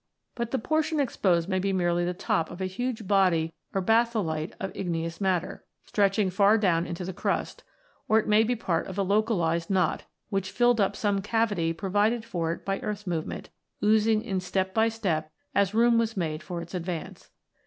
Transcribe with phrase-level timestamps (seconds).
[0.33, 2.73] But the portion exposed may be merely the v] IGNEOUS ROCKS 123 top of a
[2.73, 7.63] huge body or batholite of igneous matter, stretching far down into the crust;
[8.09, 12.25] or it may be part of a localised knot, which filled up some cavity provided
[12.25, 13.49] for it by earth movement,
[13.83, 17.29] oozing in step by step as room was made for its advance.